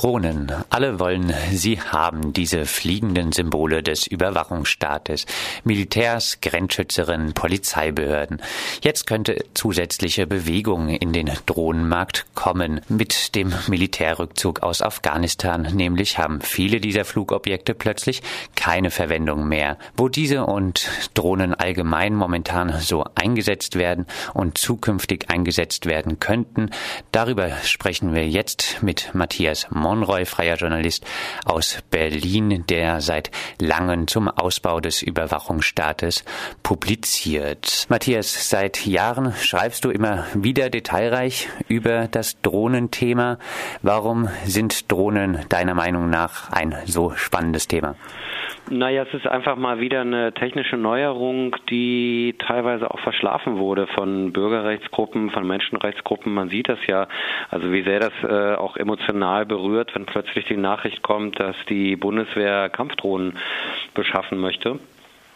Drohnen. 0.00 0.50
Alle 0.70 0.98
wollen 0.98 1.34
sie 1.52 1.78
haben, 1.78 2.32
diese 2.32 2.64
fliegenden 2.64 3.32
Symbole 3.32 3.82
des 3.82 4.06
Überwachungsstaates. 4.06 5.26
Militärs, 5.62 6.38
Grenzschützerinnen, 6.40 7.34
Polizeibehörden. 7.34 8.40
Jetzt 8.82 9.06
könnte 9.06 9.44
zusätzliche 9.52 10.26
Bewegung 10.26 10.88
in 10.88 11.12
den 11.12 11.30
Drohnenmarkt 11.44 12.24
kommen. 12.34 12.80
Mit 12.88 13.34
dem 13.34 13.52
Militärrückzug 13.68 14.62
aus 14.62 14.80
Afghanistan 14.80 15.68
nämlich 15.74 16.16
haben 16.16 16.40
viele 16.40 16.80
dieser 16.80 17.04
Flugobjekte 17.04 17.74
plötzlich 17.74 18.22
keine 18.54 18.90
Verwendung 18.90 19.48
mehr. 19.48 19.76
Wo 19.98 20.08
diese 20.08 20.46
und 20.46 20.88
Drohnen 21.12 21.52
allgemein 21.52 22.14
momentan 22.14 22.80
so 22.80 23.04
eingesetzt 23.16 23.76
werden 23.76 24.06
und 24.32 24.56
zukünftig 24.56 25.28
eingesetzt 25.28 25.84
werden 25.84 26.20
könnten, 26.20 26.70
darüber 27.12 27.50
sprechen 27.64 28.14
wir 28.14 28.26
jetzt 28.26 28.82
mit 28.82 29.10
Matthias 29.12 29.66
Monroy, 29.90 30.24
freier 30.24 30.54
Journalist 30.54 31.04
aus 31.44 31.82
Berlin, 31.90 32.64
der 32.68 33.00
seit 33.00 33.32
langem 33.60 34.06
zum 34.06 34.28
Ausbau 34.28 34.78
des 34.78 35.02
Überwachungsstaates 35.02 36.24
publiziert. 36.62 37.86
Matthias, 37.88 38.48
seit 38.48 38.86
Jahren 38.86 39.32
schreibst 39.32 39.84
du 39.84 39.90
immer 39.90 40.26
wieder 40.32 40.70
detailreich 40.70 41.48
über 41.66 42.06
das 42.06 42.40
Drohnenthema. 42.40 43.38
Warum 43.82 44.28
sind 44.44 44.92
Drohnen 44.92 45.40
deiner 45.48 45.74
Meinung 45.74 46.08
nach 46.08 46.52
ein 46.52 46.76
so 46.84 47.10
spannendes 47.16 47.66
Thema? 47.66 47.96
Naja, 48.72 49.02
es 49.02 49.12
ist 49.14 49.26
einfach 49.26 49.56
mal 49.56 49.80
wieder 49.80 50.02
eine 50.02 50.32
technische 50.32 50.76
Neuerung, 50.76 51.56
die 51.70 52.36
teilweise 52.38 52.88
auch 52.88 53.00
verschlafen 53.00 53.58
wurde 53.58 53.88
von 53.88 54.32
Bürgerrechtsgruppen, 54.32 55.30
von 55.30 55.44
Menschenrechtsgruppen. 55.44 56.32
Man 56.32 56.50
sieht 56.50 56.68
das 56.68 56.78
ja, 56.86 57.08
also 57.50 57.72
wie 57.72 57.82
sehr 57.82 57.98
das 57.98 58.12
äh, 58.22 58.54
auch 58.54 58.76
emotional 58.76 59.44
berührt, 59.44 59.69
wenn 59.94 60.06
plötzlich 60.06 60.44
die 60.46 60.56
Nachricht 60.56 61.02
kommt, 61.02 61.38
dass 61.40 61.56
die 61.68 61.96
Bundeswehr 61.96 62.68
Kampfdrohnen 62.68 63.36
beschaffen 63.94 64.38
möchte. 64.38 64.78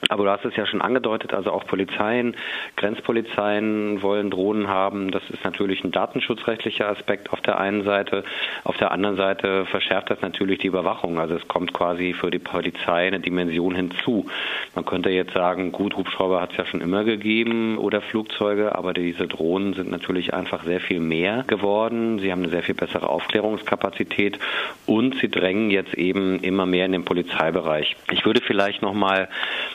Aber 0.08 0.24
du 0.24 0.30
hast 0.30 0.44
es 0.44 0.56
ja 0.56 0.66
schon 0.66 0.82
angedeutet, 0.82 1.32
also 1.32 1.50
auch 1.50 1.66
Polizeien, 1.66 2.36
Grenzpolizeien 2.76 4.02
wollen 4.02 4.30
Drohnen 4.30 4.68
haben. 4.68 5.10
Das 5.10 5.22
ist 5.30 5.44
natürlich 5.44 5.84
ein 5.84 5.92
datenschutzrechtlicher 5.92 6.88
Aspekt 6.88 7.32
auf 7.32 7.40
der 7.40 7.58
einen 7.58 7.84
Seite. 7.84 8.24
Auf 8.64 8.76
der 8.76 8.90
anderen 8.90 9.16
Seite 9.16 9.66
verschärft 9.66 10.10
das 10.10 10.20
natürlich 10.20 10.58
die 10.58 10.66
Überwachung. 10.66 11.18
Also 11.18 11.34
es 11.34 11.48
kommt 11.48 11.72
quasi 11.72 12.12
für 12.12 12.30
die 12.30 12.38
Polizei 12.38 13.06
eine 13.06 13.20
Dimension 13.20 13.74
hinzu. 13.74 14.26
Man 14.74 14.84
könnte 14.84 15.10
jetzt 15.10 15.32
sagen, 15.32 15.72
gut, 15.72 15.96
Hubschrauber 15.96 16.40
hat 16.40 16.52
es 16.52 16.58
ja 16.58 16.66
schon 16.66 16.80
immer 16.80 17.04
gegeben 17.04 17.78
oder 17.78 18.00
Flugzeuge, 18.00 18.74
aber 18.74 18.92
diese 18.92 19.26
Drohnen 19.26 19.74
sind 19.74 19.90
natürlich 19.90 20.34
einfach 20.34 20.64
sehr 20.64 20.80
viel 20.80 21.00
mehr 21.00 21.44
geworden. 21.46 22.18
Sie 22.18 22.30
haben 22.30 22.42
eine 22.42 22.50
sehr 22.50 22.62
viel 22.62 22.74
bessere 22.74 23.08
Aufklärungskapazität 23.08 24.38
und 24.86 25.16
sie 25.20 25.30
drängen 25.30 25.70
jetzt 25.70 25.94
eben 25.94 26.40
immer 26.40 26.66
mehr 26.66 26.86
in 26.86 26.92
den 26.92 27.04
Polizeibereich. 27.04 27.96
Ich 28.10 28.24
würde 28.24 28.40
vielleicht 28.40 28.82
nochmal, 28.82 29.28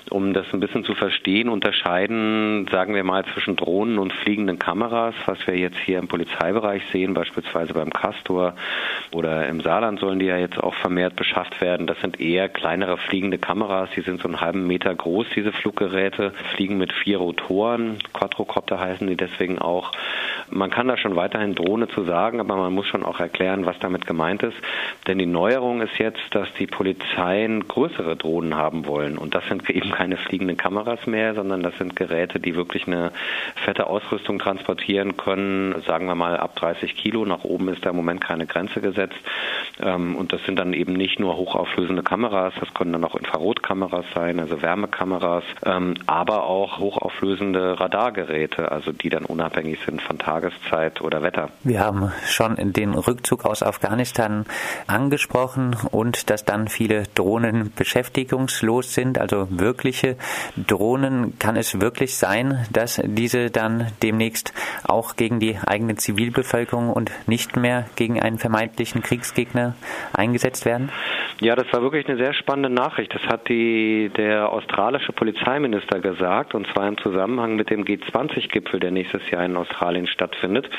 um 0.10 0.19
um 0.20 0.34
das 0.34 0.54
ein 0.54 0.60
bisschen 0.60 0.84
zu 0.84 0.96
verstehen, 0.96 1.48
unterscheiden, 1.48 2.68
sagen 2.70 2.94
wir 2.94 3.06
mal, 3.06 3.24
zwischen 3.34 3.56
Drohnen 3.56 3.98
und 4.00 4.12
fliegenden 4.12 4.60
Kameras, 4.60 5.16
was 5.26 5.48
wir 5.48 5.58
jetzt 5.58 5.78
hier 5.78 5.98
im 5.98 6.10
Polizeibereich 6.10 6.84
sehen, 6.92 7.14
beispielsweise 7.14 7.74
beim 7.74 7.90
Castor 7.90 8.54
oder 9.14 9.48
im 9.48 9.62
Saarland 9.62 10.02
sollen 10.02 10.20
die 10.20 10.26
ja 10.26 10.38
jetzt 10.38 10.62
auch 10.62 10.74
vermehrt 10.74 11.16
beschafft 11.16 11.62
werden. 11.62 11.88
Das 11.88 12.02
sind 12.02 12.20
eher 12.20 12.50
kleinere 12.50 12.98
fliegende 12.98 13.38
Kameras, 13.38 13.90
die 13.96 14.02
sind 14.02 14.22
so 14.22 14.28
einen 14.28 14.42
halben 14.42 14.68
Meter 14.68 14.94
groß, 14.94 15.28
diese 15.38 15.54
Fluggeräte, 15.54 16.34
fliegen 16.54 16.78
mit 16.78 16.92
vier 16.92 17.20
Rotoren, 17.20 18.00
Quadrocopter 18.12 18.78
heißen 18.78 19.08
die 19.08 19.16
deswegen 19.16 19.58
auch. 19.58 19.94
Man 20.50 20.70
kann 20.70 20.90
da 20.90 20.98
schon 20.98 21.16
weiterhin 21.16 21.56
Drohne 21.56 21.88
zu 21.88 22.04
sagen, 22.04 22.42
aber 22.42 22.58
man 22.58 22.74
muss 22.74 22.88
schon 22.88 23.06
auch 23.06 23.22
erklären, 23.22 23.66
was 23.66 23.80
damit 23.80 24.06
gemeint 24.06 24.44
ist. 24.44 24.58
Denn 25.08 25.18
die 25.18 25.26
Neuerung 25.26 25.82
ist 25.82 25.98
jetzt, 25.98 26.24
dass 26.32 26.52
die 26.56 26.68
Polizeien 26.68 27.68
größere 27.68 28.18
Drohnen 28.18 28.56
haben 28.56 28.86
wollen. 28.86 29.18
Und 29.18 29.36
das 29.36 29.48
sind 29.48 29.70
eben 29.70 29.92
keine 29.92 30.09
fliegenden 30.18 30.58
Kameras 30.58 31.06
mehr, 31.06 31.36
sondern 31.36 31.62
das 31.62 31.78
sind 31.78 31.96
Geräte, 31.96 32.40
die 32.40 32.56
wirklich 32.56 32.88
eine 32.88 33.12
fette 33.64 33.88
Ausrüstung 33.88 34.40
transportieren 34.40 35.18
können. 35.18 35.82
Sagen 35.86 36.08
wir 36.08 36.16
mal 36.16 36.38
ab 36.38 36.56
30 36.56 36.96
Kilo. 36.96 37.26
Nach 37.26 37.44
oben 37.44 37.70
ist 37.70 37.86
da 37.86 37.92
im 37.92 37.96
Moment 37.96 38.22
keine 38.22 38.48
Grenze 38.48 38.82
gesetzt. 38.82 39.20
Ähm, 39.80 40.16
und 40.16 40.34
das 40.34 40.44
sind 40.46 40.58
dann 40.58 40.74
eben 40.74 40.94
nicht 40.94 41.20
nur 41.20 41.38
hochauflösende 41.38 42.02
Kameras, 42.02 42.54
das 42.60 42.74
können 42.74 42.94
dann 42.94 43.04
auch 43.04 43.16
Infrarotkameras 43.16 44.06
sein, 44.16 44.40
also 44.40 44.62
Wärmekameras, 44.62 45.44
ähm, 45.66 45.96
aber 46.08 46.46
auch 46.46 46.80
hochauflösende 46.80 47.80
Radargeräte, 47.80 48.72
also 48.72 48.92
die 48.92 49.10
dann 49.10 49.26
unabhängig 49.26 49.80
sind 49.86 50.02
von 50.02 50.18
Tag 50.18 50.40
Tageszeit 50.40 51.02
oder 51.02 51.22
Wetter. 51.22 51.50
Wir 51.64 51.82
haben 51.82 52.12
schon 52.26 52.56
den 52.74 52.94
Rückzug 52.94 53.46
aus 53.46 53.62
Afghanistan 53.62 54.46
angesprochen 54.88 55.76
und 55.92 56.30
dass 56.30 56.46
dann 56.46 56.68
viele 56.68 57.04
Drohnen 57.16 57.74
beschäftigungslos 57.76 58.94
sind, 58.94 59.18
also 59.18 59.48
wirkliche 59.90 60.18
Drohnen. 60.56 61.40
Kann 61.40 61.56
es 61.56 61.80
wirklich 61.82 62.16
sein, 62.16 62.66
dass 62.72 63.02
diese 63.04 63.50
dann 63.50 63.88
demnächst 64.04 64.54
auch 64.84 65.16
gegen 65.16 65.40
die 65.40 65.58
eigene 65.66 65.96
Zivilbevölkerung 65.96 66.92
und 66.92 67.12
nicht 67.26 67.56
mehr 67.56 67.86
gegen 67.96 68.22
einen 68.22 68.38
vermeintlichen 68.38 69.02
Kriegsgegner 69.02 69.76
eingesetzt 70.14 70.66
werden? 70.66 70.92
Ja, 71.42 71.56
das 71.56 71.72
war 71.72 71.82
wirklich 71.82 72.06
eine 72.10 72.18
sehr 72.18 72.34
spannende 72.34 72.70
Nachricht. 72.70 73.16
Das 73.16 73.26
hat 73.26 73.48
die, 73.48 74.12
der 74.18 74.52
australische 74.52 75.14
Polizeiminister 75.14 76.02
gesagt, 76.02 76.54
und 76.54 76.68
zwar 76.68 76.86
im 76.90 76.98
Zusammenhang 76.98 77.56
mit 77.56 77.70
dem 77.70 77.86
G20-Gipfel, 77.86 78.82
der 78.82 78.92
nächstes 78.92 79.22
Jahr 79.32 79.46
in 79.46 79.56
Australien 79.56 80.06
stattfindet. 80.06 80.70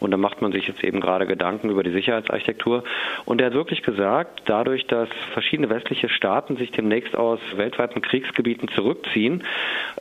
Und 0.00 0.10
da 0.10 0.16
macht 0.16 0.42
man 0.42 0.50
sich 0.50 0.66
jetzt 0.66 0.82
eben 0.82 1.00
gerade 1.00 1.24
Gedanken 1.28 1.70
über 1.70 1.84
die 1.84 1.92
Sicherheitsarchitektur. 1.92 2.82
Und 3.26 3.40
er 3.40 3.46
hat 3.46 3.54
wirklich 3.54 3.82
gesagt, 3.84 4.42
dadurch, 4.46 4.88
dass 4.88 5.08
verschiedene 5.34 5.70
westliche 5.70 6.08
Staaten 6.08 6.56
sich 6.56 6.72
demnächst 6.72 7.14
aus 7.14 7.38
weltweiten 7.54 8.02
Kriegsgebieten 8.02 8.68
zurückziehen, 8.70 9.44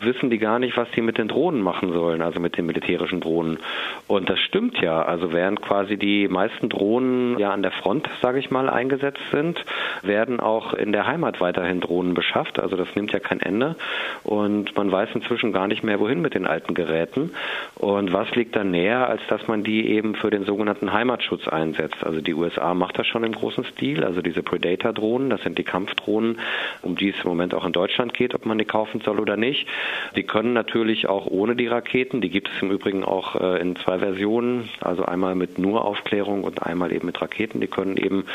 wissen 0.02 0.32
die 0.32 0.40
gar 0.40 0.58
nicht, 0.58 0.78
was 0.78 0.90
die 0.96 1.02
mit 1.02 1.20
den 1.20 1.28
Drohnen 1.28 1.62
machen 1.62 1.94
sollen, 1.94 2.24
also 2.24 2.40
mit 2.40 2.58
den 2.58 2.66
militärischen 2.66 3.22
Drohnen. 3.22 3.60
Und 4.08 4.32
das 4.32 4.40
stimmt 4.40 4.82
ja. 4.82 5.00
Also 5.00 5.32
während 5.32 5.62
quasi 5.62 5.96
die 5.96 6.28
meisten 6.28 6.70
Drohnen 6.70 7.38
ja 7.38 7.52
an 7.52 7.62
der 7.62 7.72
Front, 7.72 8.10
sage 8.20 8.40
ich 8.40 8.50
mal, 8.50 8.68
eingesetzt 8.68 9.22
sind, 9.32 9.64
werden 10.08 10.40
auch 10.40 10.74
in 10.74 10.92
der 10.92 11.08
Heimat 11.08 11.40
weiterhin 11.42 11.82
Drohnen 11.82 12.14
beschafft. 12.14 12.60
Also 12.60 12.76
das 12.76 12.88
nimmt 12.96 13.12
ja 13.12 13.20
kein 13.20 13.40
Ende. 13.40 13.76
Und 14.24 14.76
man 14.76 14.92
weiß 14.92 15.10
inzwischen 15.14 15.54
gar 15.54 15.68
nicht 15.68 15.84
mehr, 15.84 16.00
wohin 16.00 16.22
mit 16.22 16.34
den 16.34 16.48
alten 16.48 16.74
Geräten. 16.74 17.32
Und 17.76 18.14
was 18.14 18.34
liegt 18.36 18.56
da 18.56 18.64
näher, 18.64 19.08
als 19.08 19.22
dass 19.30 19.48
man 19.48 19.64
die 19.64 19.88
eben 19.88 20.16
für 20.16 20.30
den 20.30 20.46
sogenannten 20.46 20.94
Heimatschutz 20.94 21.48
einsetzt? 21.48 22.04
Also 22.04 22.22
die 22.22 22.34
USA 22.34 22.74
macht 22.74 22.98
das 22.98 23.08
schon 23.08 23.24
im 23.24 23.34
großen 23.34 23.66
Stil. 23.66 24.04
Also 24.04 24.22
diese 24.22 24.44
Predator-Drohnen, 24.44 25.30
das 25.30 25.42
sind 25.42 25.58
die 25.58 25.64
Kampfdrohnen, 25.64 26.40
um 26.82 26.96
die 26.96 27.10
es 27.10 27.24
im 27.24 27.30
Moment 27.30 27.54
auch 27.54 27.66
in 27.66 27.74
Deutschland 27.74 28.14
geht, 28.14 28.34
ob 28.34 28.46
man 28.46 28.58
die 28.58 28.66
kaufen 28.66 29.02
soll 29.02 29.20
oder 29.20 29.38
nicht. 29.38 29.68
Die 30.16 30.24
können 30.24 30.54
natürlich 30.54 31.08
auch 31.08 31.26
ohne 31.28 31.56
die 31.56 31.68
Raketen. 31.68 32.22
Die 32.22 32.30
gibt 32.30 32.50
es 32.50 32.62
im 32.62 32.72
Übrigen 32.72 33.04
auch 33.04 33.36
äh, 33.36 33.62
in 33.62 33.76
zwei 33.76 34.00
Versionen. 34.00 34.70
Also 34.82 35.06
einmal 35.06 35.36
mit 35.36 35.60
nur 35.60 35.86
Aufklärung 35.86 36.44
und 36.44 36.64
einmal 36.64 36.92
eben 36.92 37.06
mit 37.06 37.22
Raketen. 37.22 37.62
Die 37.62 37.68
können 37.68 37.98
eben 37.98 38.26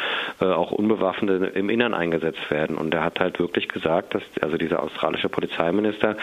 äh, 0.41 0.45
auch 0.45 0.73
unbewaffnete 0.73 1.47
im 1.63 1.71
Innern 1.71 1.95
eingesetzt 1.95 2.51
werden. 2.51 2.77
Und 2.77 2.93
er 2.93 3.05
hat 3.05 3.21
halt 3.21 3.39
wirklich 3.39 3.69
gesagt, 3.69 4.15
dass, 4.15 4.23
also 4.41 4.57
dieser 4.57 4.83
australische 4.83 5.29
Polizeiminister, 5.29 6.17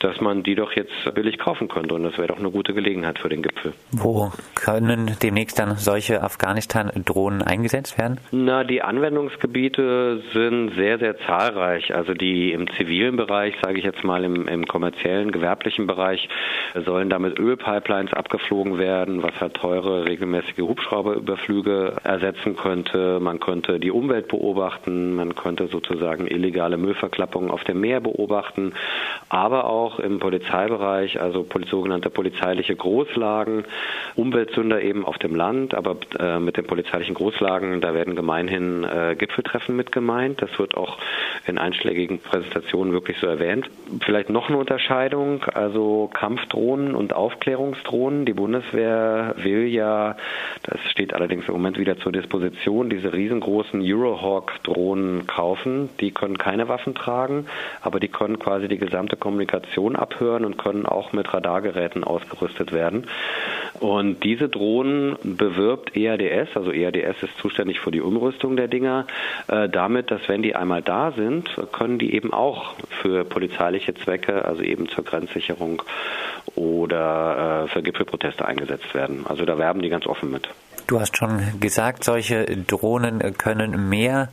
dass 0.00 0.20
man 0.20 0.42
die 0.42 0.54
doch 0.54 0.72
jetzt 0.72 0.92
billig 1.14 1.38
kaufen 1.38 1.68
könnte. 1.68 1.94
Und 1.94 2.04
das 2.04 2.16
wäre 2.16 2.28
doch 2.28 2.38
eine 2.38 2.50
gute 2.50 2.72
Gelegenheit 2.72 3.18
für 3.18 3.28
den 3.28 3.42
Gipfel. 3.42 3.72
Wo 3.90 4.32
können 4.54 5.16
demnächst 5.22 5.58
dann 5.58 5.76
solche 5.76 6.22
Afghanistan-Drohnen 6.22 7.42
eingesetzt 7.42 7.98
werden? 7.98 8.18
Na, 8.30 8.64
die 8.64 8.82
Anwendungsgebiete 8.82 10.22
sind 10.32 10.74
sehr, 10.74 10.98
sehr 10.98 11.18
zahlreich. 11.18 11.94
Also 11.94 12.14
die 12.14 12.52
im 12.52 12.70
zivilen 12.72 13.16
Bereich, 13.16 13.54
sage 13.62 13.78
ich 13.78 13.84
jetzt 13.84 14.04
mal 14.04 14.24
im, 14.24 14.48
im 14.48 14.66
kommerziellen, 14.66 15.32
gewerblichen 15.32 15.86
Bereich, 15.86 16.28
sollen 16.84 17.10
damit 17.10 17.38
Ölpipelines 17.38 18.12
abgeflogen 18.12 18.78
werden, 18.78 19.22
was 19.22 19.40
halt 19.40 19.54
teure, 19.54 20.04
regelmäßige 20.06 20.58
Hubschrauberüberflüge 20.58 21.96
ersetzen 22.04 22.56
könnte. 22.56 23.18
Man 23.20 23.40
könnte 23.40 23.80
die 23.80 23.90
Umwelt 23.90 24.28
beobachten 24.28 24.83
beobachten, 24.84 25.14
man 25.14 25.34
konnte 25.34 25.66
sozusagen 25.68 26.26
illegale 26.26 26.76
Müllverklappungen 26.76 27.50
auf 27.50 27.64
dem 27.64 27.80
Meer 27.80 28.00
beobachten, 28.00 28.72
aber 29.28 29.64
auch 29.64 29.98
im 29.98 30.18
Polizeibereich, 30.18 31.20
also 31.20 31.46
sogenannte 31.70 32.10
polizeiliche 32.10 32.76
Großlagen, 32.76 33.64
Umweltsünder 34.16 34.82
eben 34.82 35.04
auf 35.04 35.18
dem 35.18 35.34
Land, 35.34 35.74
aber 35.74 35.96
äh, 36.18 36.38
mit 36.38 36.56
den 36.56 36.66
polizeilichen 36.66 37.14
Großlagen, 37.14 37.80
da 37.80 37.94
werden 37.94 38.16
gemeinhin 38.16 38.84
äh, 38.84 39.16
Gipfeltreffen 39.16 39.76
mit 39.76 39.92
gemeint. 39.92 40.42
Das 40.42 40.58
wird 40.58 40.76
auch 40.76 40.98
in 41.46 41.58
einschlägigen 41.58 42.18
Präsentationen 42.18 42.92
wirklich 42.92 43.18
so 43.18 43.26
erwähnt. 43.26 43.70
Vielleicht 44.04 44.30
noch 44.30 44.48
eine 44.48 44.58
Unterscheidung, 44.58 45.44
also 45.44 46.10
Kampfdrohnen 46.12 46.94
und 46.94 47.12
Aufklärungsdrohnen. 47.12 48.24
Die 48.24 48.34
Bundeswehr 48.34 49.34
will 49.38 49.66
ja, 49.66 50.16
das 50.64 50.80
steht 50.90 51.14
allerdings 51.14 51.46
im 51.48 51.54
Moment 51.54 51.78
wieder 51.78 51.98
zur 51.98 52.12
Disposition, 52.12 52.90
diese 52.90 53.12
riesengroßen 53.12 53.80
Eurohawk 53.82 54.52
Drohnen 54.64 55.26
kaufen. 55.26 55.90
Die 56.00 56.10
können 56.10 56.36
keine 56.36 56.68
Waffen 56.68 56.94
tragen, 56.94 57.46
aber 57.80 58.00
die 58.00 58.08
können 58.08 58.38
quasi 58.38 58.66
die 58.66 58.78
gesamte 58.78 59.16
Kommunikation 59.16 59.94
abhören 59.94 60.44
und 60.44 60.58
können 60.58 60.86
auch 60.86 61.12
mit 61.12 61.32
Radargeräten 61.32 62.02
ausgerüstet 62.02 62.72
werden. 62.72 63.06
Und 63.78 64.24
diese 64.24 64.48
Drohnen 64.48 65.16
bewirbt 65.22 65.96
EADS, 65.96 66.56
also 66.56 66.72
EADS 66.72 67.22
ist 67.22 67.38
zuständig 67.38 67.80
für 67.80 67.90
die 67.90 68.00
Umrüstung 68.00 68.56
der 68.56 68.68
Dinger, 68.68 69.06
äh, 69.48 69.68
damit, 69.68 70.10
dass 70.10 70.28
wenn 70.28 70.42
die 70.42 70.56
einmal 70.56 70.82
da 70.82 71.12
sind, 71.12 71.48
können 71.72 71.98
die 71.98 72.14
eben 72.14 72.32
auch 72.32 72.74
für 73.02 73.24
polizeiliche 73.24 73.94
Zwecke, 73.94 74.44
also 74.44 74.62
eben 74.62 74.88
zur 74.88 75.04
Grenzsicherung 75.04 75.82
oder 76.54 77.64
äh, 77.64 77.68
für 77.68 77.82
Gipfelproteste 77.82 78.44
eingesetzt 78.44 78.94
werden. 78.94 79.26
Also 79.28 79.44
da 79.44 79.58
werben 79.58 79.82
die 79.82 79.88
ganz 79.88 80.06
offen 80.06 80.30
mit. 80.30 80.48
Du 80.86 81.00
hast 81.00 81.16
schon 81.16 81.60
gesagt, 81.60 82.04
solche 82.04 82.44
Drohnen 82.44 83.20
können 83.38 83.88
mehr 83.88 84.28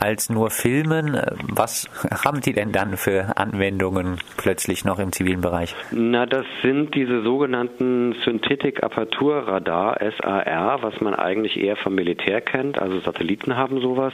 als 0.00 0.28
nur 0.28 0.50
filmen. 0.50 1.20
Was 1.48 1.88
haben 2.24 2.40
die 2.40 2.52
denn 2.52 2.72
dann 2.72 2.96
für 2.96 3.36
Anwendungen 3.36 4.18
plötzlich 4.36 4.84
noch 4.84 4.98
im 4.98 5.12
zivilen 5.12 5.40
Bereich? 5.40 5.74
Na, 5.92 6.26
das 6.26 6.46
sind 6.62 6.94
diese 6.96 7.22
sogenannten 7.22 8.16
Synthetic 8.24 8.82
Aperture 8.82 9.46
Radar, 9.46 9.98
SAR, 10.00 10.82
was 10.82 11.00
man 11.00 11.14
eigentlich 11.14 11.60
eher 11.60 11.76
vom 11.76 11.94
Militär 11.94 12.40
kennt. 12.40 12.76
Also 12.78 12.98
Satelliten 12.98 13.56
haben 13.56 13.80
sowas 13.80 14.12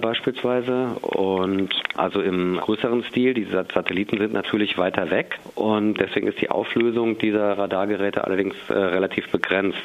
beispielsweise. 0.00 0.96
Und 1.02 1.70
also 1.96 2.20
im 2.20 2.58
größeren 2.58 3.02
Stil, 3.04 3.34
diese 3.34 3.66
Satelliten 3.74 4.18
sind 4.18 4.32
natürlich 4.32 4.78
weiter 4.78 5.10
weg 5.10 5.38
und 5.56 5.94
deswegen 5.94 6.28
ist 6.28 6.40
die 6.40 6.50
Auflösung 6.50 7.18
dieser 7.18 7.58
Radargeräte 7.58 8.24
allerdings 8.24 8.54
äh, 8.68 8.74
relativ 8.74 9.30
begrenzt. 9.30 9.78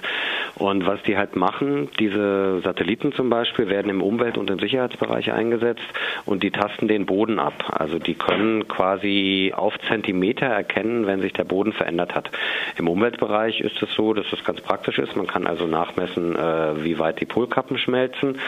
Und 0.58 0.88
was 0.88 1.02
die 1.04 1.18
halt 1.18 1.36
machen, 1.36 1.90
diese 2.00 2.62
Satelliten 2.62 3.14
zum 3.14 3.30
Beispiel 3.30 3.70
werden 3.70 3.92
im 3.92 4.02
Umwelt- 4.02 4.38
und 4.38 4.50
im 4.50 4.58
Sicherheitsbereich 4.58 5.32
eingesetzt 5.32 5.84
und 6.26 6.42
die 6.42 6.50
tasten 6.50 6.88
den 6.88 7.06
Boden 7.06 7.38
ab. 7.38 7.54
Also 7.70 8.00
die 8.00 8.16
können 8.16 8.68
quasi 8.68 9.54
auf 9.56 9.78
Zentimeter 9.88 10.48
erkennen, 10.48 11.06
wenn 11.06 11.22
sich 11.22 11.34
der 11.34 11.44
Boden 11.44 11.74
verändert 11.74 12.16
hat. 12.16 12.32
Im 12.78 12.88
Umweltbereich 12.88 13.62
ist 13.62 13.82
es 13.84 13.94
so, 13.94 14.14
dass 14.14 14.26
es 14.34 14.44
ganz 14.44 14.62
praktisch 14.62 14.98
ist. 14.98 15.16
Man 15.16 15.28
kann 15.28 15.46
also 15.46 15.68
nachmessen, 15.68 16.36
äh, 16.36 16.84
wie 16.84 16.98
weit 16.98 17.22
die 17.22 17.26
Polkappen 17.26 17.78
schmelzen. 17.78 18.40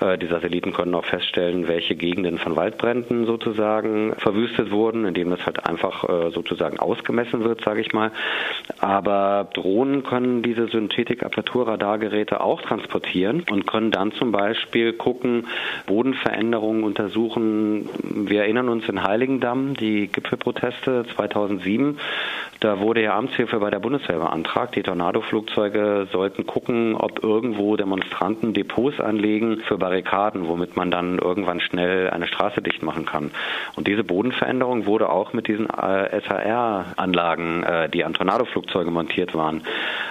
Äh, 0.00 0.16
die 0.16 0.26
Satelliten 0.26 0.72
können 0.72 0.94
auch 0.94 1.04
feststellen, 1.04 1.68
welche 1.68 1.96
Gegenden 1.96 2.38
von 2.38 2.56
Waldbränden 2.56 3.26
sozusagen 3.26 4.14
verwüstet 4.16 4.70
wurden, 4.70 5.04
indem 5.04 5.30
das 5.30 5.44
halt 5.44 5.66
einfach 5.66 6.08
äh, 6.08 6.30
sozusagen 6.30 6.78
ausgemessen 6.78 7.44
wird, 7.44 7.62
sage 7.62 7.82
ich 7.82 7.92
mal. 7.92 8.10
Aber 8.78 9.48
Drohnen 9.52 10.02
können 10.02 10.42
diese 10.42 10.68
Synthetik-Aperturradargeräte 11.58 12.40
auch 12.40 12.62
transportieren 12.62 13.44
und 13.50 13.66
können 13.66 13.90
dann 13.90 14.12
zum 14.12 14.32
Beispiel 14.32 14.92
gucken, 14.92 15.46
Bodenveränderungen 15.86 16.84
untersuchen. 16.84 17.88
Wir 18.02 18.42
erinnern 18.42 18.68
uns 18.68 18.88
in 18.88 19.02
Heiligendamm, 19.02 19.74
die 19.74 20.08
Gipfelproteste 20.08 21.04
2007. 21.14 21.98
Da 22.60 22.80
wurde 22.80 23.02
ja 23.02 23.16
Amtshilfe 23.16 23.60
bei 23.60 23.70
der 23.70 23.78
Bundeswehr 23.78 24.18
beantragt. 24.18 24.74
Die 24.74 24.82
Tornado-Flugzeuge 24.82 26.08
sollten 26.10 26.44
gucken, 26.44 26.96
ob 26.96 27.22
irgendwo 27.22 27.76
Demonstranten 27.76 28.52
Depots 28.52 28.98
anlegen 29.00 29.60
für 29.68 29.78
Barrikaden, 29.78 30.48
womit 30.48 30.76
man 30.76 30.90
dann 30.90 31.18
irgendwann 31.18 31.60
schnell 31.60 32.10
eine 32.10 32.26
Straße 32.26 32.60
dicht 32.60 32.82
machen 32.82 33.06
kann. 33.06 33.30
Und 33.76 33.86
diese 33.86 34.02
Bodenveränderung 34.02 34.86
wurde 34.86 35.08
auch 35.08 35.32
mit 35.32 35.46
diesen 35.46 35.70
äh, 35.70 36.20
SAR-Anlagen, 36.28 37.62
äh, 37.62 37.88
die 37.88 38.04
an 38.04 38.14
Tornado-Flugzeuge 38.14 38.90
montiert 38.90 39.36
waren, 39.36 39.62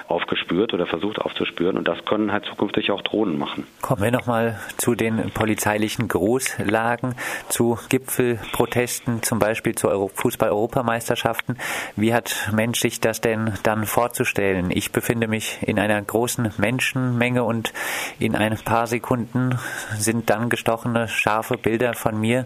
aufgespürt 0.08 0.74
oder 0.74 0.86
versucht 0.86 1.20
aufzuspüren. 1.20 1.78
Und 1.78 1.86
das 1.88 2.06
können 2.06 2.32
halt 2.32 2.46
zukünftig 2.46 2.92
auch 2.92 3.02
Drohnen 3.02 3.38
machen. 3.38 3.68
Kommen 3.82 4.04
wir 4.04 4.12
nochmal 4.12 4.58
zu 4.78 4.96
den 4.96 5.32
polizeilichen 5.32 6.08
Großlagen, 6.08 7.16
zu 7.50 7.78
Gipfelprotesten, 7.90 9.22
zum 9.22 9.40
Beispiel 9.40 9.76
zu 9.76 9.90
Fußball-Europameisterschaften. 10.16 11.58
Wie 11.98 12.14
hat 12.14 12.37
Mensch 12.52 12.80
sich 12.80 13.00
das 13.00 13.22
denn 13.22 13.54
dann 13.64 13.86
vorzustellen? 13.86 14.72
Ich 14.72 14.92
befinde 14.92 15.28
mich 15.28 15.60
in 15.62 15.80
einer 15.80 16.02
großen 16.02 16.54
Menschenmenge 16.58 17.44
und 17.44 17.74
in 18.20 18.36
ein 18.36 18.58
paar 18.58 18.88
Sekunden 18.88 19.58
sind 19.98 20.30
dann 20.30 20.50
gestochene, 20.50 21.08
scharfe 21.08 21.58
Bilder 21.58 21.94
von 21.94 22.20
mir 22.20 22.46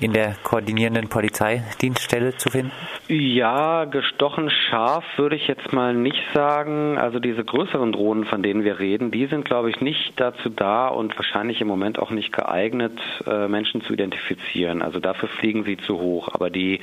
in 0.00 0.12
der 0.12 0.36
koordinierenden 0.42 1.08
Polizeidienststelle 1.08 2.36
zu 2.36 2.50
finden? 2.50 2.72
Ja, 3.08 3.84
gestochen 3.86 4.50
scharf 4.50 5.04
würde 5.16 5.36
ich 5.36 5.48
jetzt 5.48 5.72
mal 5.72 5.94
nicht 5.94 6.22
sagen. 6.32 6.98
Also 6.98 7.18
diese 7.18 7.44
größeren 7.44 7.92
Drohnen, 7.92 8.24
von 8.24 8.42
denen 8.42 8.64
wir 8.64 8.78
reden, 8.78 9.10
die 9.10 9.26
sind, 9.26 9.44
glaube 9.44 9.70
ich, 9.70 9.80
nicht 9.80 10.12
dazu 10.16 10.48
da 10.48 10.88
und 10.88 11.16
wahrscheinlich 11.16 11.60
im 11.60 11.68
Moment 11.68 11.98
auch 11.98 12.10
nicht 12.10 12.32
geeignet, 12.32 12.98
äh, 13.26 13.48
Menschen 13.48 13.82
zu 13.82 13.92
identifizieren. 13.92 14.82
Also 14.82 15.00
dafür 15.00 15.28
fliegen 15.28 15.64
sie 15.64 15.76
zu 15.76 15.98
hoch. 15.98 16.28
Aber 16.32 16.50
die 16.50 16.80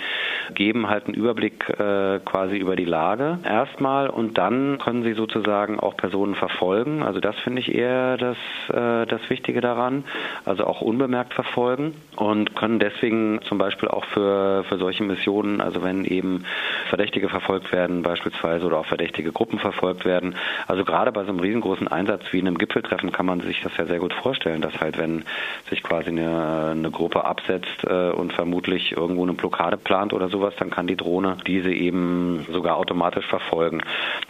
geben 0.53 0.89
halt 0.89 1.05
einen 1.05 1.13
Überblick 1.13 1.69
äh, 1.69 2.19
quasi 2.47 2.57
über 2.57 2.75
die 2.75 2.85
Lage 2.85 3.39
erstmal 3.43 4.09
und 4.09 4.37
dann 4.37 4.77
können 4.77 5.03
sie 5.03 5.13
sozusagen 5.13 5.79
auch 5.79 5.97
Personen 5.97 6.35
verfolgen. 6.35 7.03
Also 7.03 7.19
das 7.19 7.35
finde 7.39 7.61
ich 7.61 7.73
eher 7.73 8.15
das, 8.17 8.37
äh, 8.69 9.05
das 9.05 9.29
Wichtige 9.29 9.59
daran. 9.59 10.05
Also 10.45 10.65
auch 10.65 10.81
unbemerkt 10.81 11.33
verfolgen 11.33 11.93
und 12.15 12.55
können 12.55 12.79
deswegen 12.79 13.41
zum 13.43 13.57
Beispiel 13.57 13.89
auch 13.89 14.05
für, 14.05 14.63
für 14.69 14.77
solche 14.77 15.03
Missionen, 15.03 15.59
also 15.59 15.83
wenn 15.83 16.05
eben 16.05 16.45
Verdächtige 16.89 17.27
verfolgt 17.27 17.73
werden 17.73 18.01
beispielsweise 18.01 18.65
oder 18.65 18.77
auch 18.77 18.85
verdächtige 18.85 19.31
Gruppen 19.31 19.59
verfolgt 19.59 20.05
werden, 20.05 20.35
also 20.67 20.85
gerade 20.85 21.11
bei 21.11 21.23
so 21.23 21.29
einem 21.29 21.39
riesengroßen 21.39 21.87
Einsatz 21.87 22.21
wie 22.31 22.39
einem 22.39 22.57
Gipfeltreffen 22.57 23.11
kann 23.11 23.25
man 23.25 23.41
sich 23.41 23.61
das 23.61 23.75
ja 23.77 23.85
sehr 23.85 23.99
gut 23.99 24.13
vorstellen, 24.13 24.61
dass 24.61 24.79
halt 24.79 24.97
wenn 24.97 25.25
sich 25.69 25.83
quasi 25.83 26.09
eine, 26.09 26.71
eine 26.71 26.91
Gruppe 26.91 27.25
absetzt 27.25 27.83
äh, 27.83 28.11
und 28.11 28.31
vermutlich 28.31 28.95
irgendwo 28.95 29.23
eine 29.23 29.33
Blockade 29.33 29.77
plant 29.77 30.13
oder 30.13 30.29
sowas, 30.29 30.53
dann 30.57 30.69
kann 30.69 30.87
die 30.87 30.95
Drohne 30.95 31.37
diese 31.45 31.71
eben 31.71 32.36
sogar 32.51 32.77
automatisch 32.77 33.25
verfolgen. 33.25 33.81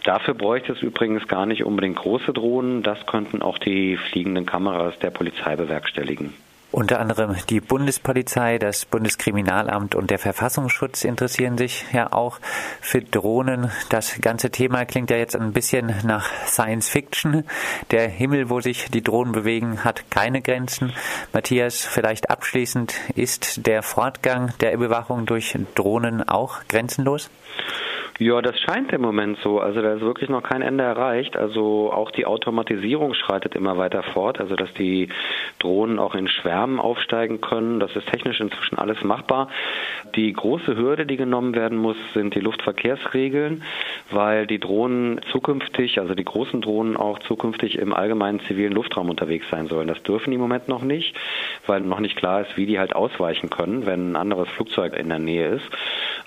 Dafür 0.04 0.34
bräuchte 0.34 0.72
es 0.72 0.82
übrigens 0.82 1.26
gar 1.28 1.46
nicht 1.46 1.64
unbedingt 1.64 1.96
große 1.96 2.32
Drohnen, 2.32 2.82
das 2.82 3.06
könnten 3.06 3.42
auch 3.42 3.58
die 3.58 3.96
fliegenden 3.96 4.46
Kameras 4.46 4.98
der 4.98 5.10
Polizei 5.10 5.56
bewerkstelligen. 5.56 6.34
Unter 6.70 7.00
anderem 7.00 7.34
die 7.48 7.62
Bundespolizei, 7.62 8.58
das 8.58 8.84
Bundeskriminalamt 8.84 9.94
und 9.94 10.10
der 10.10 10.18
Verfassungsschutz 10.18 11.02
interessieren 11.02 11.56
sich 11.56 11.86
ja 11.94 12.12
auch 12.12 12.40
für 12.82 13.00
Drohnen. 13.00 13.70
Das 13.88 14.20
ganze 14.20 14.50
Thema 14.50 14.84
klingt 14.84 15.08
ja 15.08 15.16
jetzt 15.16 15.34
ein 15.34 15.54
bisschen 15.54 15.94
nach 16.04 16.30
Science 16.46 16.90
Fiction. 16.90 17.44
Der 17.90 18.06
Himmel, 18.08 18.50
wo 18.50 18.60
sich 18.60 18.90
die 18.90 19.02
Drohnen 19.02 19.32
bewegen, 19.32 19.82
hat 19.82 20.10
keine 20.10 20.42
Grenzen. 20.42 20.92
Matthias, 21.32 21.86
vielleicht 21.86 22.28
abschließend, 22.28 22.94
ist 23.14 23.66
der 23.66 23.82
Fortgang 23.82 24.52
der 24.60 24.74
Überwachung 24.74 25.24
durch 25.24 25.56
Drohnen 25.74 26.28
auch 26.28 26.58
grenzenlos? 26.68 27.30
Ja, 28.20 28.42
das 28.42 28.58
scheint 28.58 28.92
im 28.92 29.00
Moment 29.00 29.38
so. 29.44 29.60
Also 29.60 29.80
da 29.80 29.92
ist 29.94 30.00
wirklich 30.00 30.28
noch 30.28 30.42
kein 30.42 30.60
Ende 30.60 30.82
erreicht. 30.82 31.36
Also 31.36 31.92
auch 31.92 32.10
die 32.10 32.26
Automatisierung 32.26 33.14
schreitet 33.14 33.54
immer 33.54 33.78
weiter 33.78 34.02
fort. 34.02 34.40
Also 34.40 34.56
dass 34.56 34.72
die 34.74 35.08
Drohnen 35.60 36.00
auch 36.00 36.16
in 36.16 36.26
Schwärmen 36.26 36.80
aufsteigen 36.80 37.40
können. 37.40 37.78
Das 37.78 37.94
ist 37.94 38.08
technisch 38.08 38.40
inzwischen 38.40 38.76
alles 38.76 39.04
machbar. 39.04 39.48
Die 40.16 40.32
große 40.32 40.76
Hürde, 40.76 41.06
die 41.06 41.16
genommen 41.16 41.54
werden 41.54 41.78
muss, 41.78 41.96
sind 42.12 42.34
die 42.34 42.40
Luftverkehrsregeln, 42.40 43.62
weil 44.10 44.48
die 44.48 44.58
Drohnen 44.58 45.20
zukünftig, 45.30 46.00
also 46.00 46.16
die 46.16 46.24
großen 46.24 46.60
Drohnen 46.60 46.96
auch 46.96 47.20
zukünftig 47.20 47.78
im 47.78 47.94
allgemeinen 47.94 48.40
zivilen 48.40 48.72
Luftraum 48.72 49.10
unterwegs 49.10 49.46
sein 49.48 49.68
sollen. 49.68 49.86
Das 49.86 50.02
dürfen 50.02 50.30
die 50.30 50.36
im 50.36 50.40
Moment 50.40 50.66
noch 50.66 50.82
nicht, 50.82 51.14
weil 51.68 51.82
noch 51.82 52.00
nicht 52.00 52.16
klar 52.16 52.40
ist, 52.40 52.56
wie 52.56 52.66
die 52.66 52.80
halt 52.80 52.96
ausweichen 52.96 53.48
können, 53.48 53.86
wenn 53.86 54.12
ein 54.12 54.16
anderes 54.16 54.48
Flugzeug 54.48 54.96
in 54.96 55.08
der 55.08 55.20
Nähe 55.20 55.46
ist. 55.50 55.70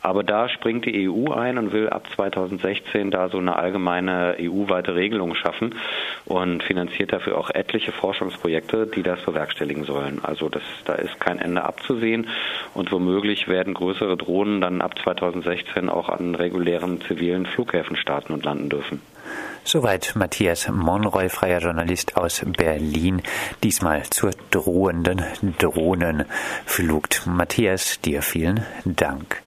Aber 0.02 0.24
da 0.24 0.50
springt 0.50 0.86
die 0.86 1.10
EU 1.10 1.32
ein 1.32 1.58
und 1.58 1.72
will 1.72 1.90
ab 1.90 2.08
2016 2.16 3.12
da 3.12 3.30
so 3.30 3.38
eine 3.38 3.56
allgemeine 3.56 4.36
EU-weite 4.40 4.96
Regelung 4.96 5.36
schaffen 5.36 5.76
und 6.26 6.64
finanziert 6.64 7.14
dafür 7.14 7.38
auch 7.38 7.50
etliche 7.50 7.92
Forschungsprojekte, 7.92 8.88
die 8.88 9.04
das 9.04 9.22
bewerkstelligen 9.22 9.84
sollen. 9.84 10.20
Also 10.24 10.50
das, 10.50 10.64
da 10.86 10.94
ist 10.94 11.20
kein 11.20 11.40
Ende 11.40 11.64
abzusehen 11.64 12.28
und 12.74 12.92
womöglich 12.92 13.48
werden 13.48 13.74
größere 13.74 14.18
Drohnen 14.18 14.62
dann 14.62 14.82
ab 14.82 14.98
2016 14.98 15.90
auch 15.90 16.10
an 16.10 16.36
regulären 16.36 17.02
zivilen 17.02 17.46
Flughäfen 17.46 17.96
starten 17.96 18.34
und 18.34 18.44
landen 18.44 18.70
dürfen. 18.70 19.02
Soweit 19.64 20.14
Matthias 20.16 20.68
Monroy, 20.68 21.30
freier 21.30 21.60
Journalist 21.60 22.18
aus 22.18 22.44
Berlin, 22.58 23.22
diesmal 23.64 24.04
zur 24.10 24.32
drohenden 24.50 25.22
Drohnenflucht. 25.60 27.28
Matthias, 27.28 28.02
dir 28.02 28.24
vielen 28.24 28.66
Dank. 28.86 29.40